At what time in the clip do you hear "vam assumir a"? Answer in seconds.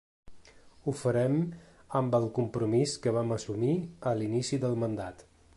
3.19-4.19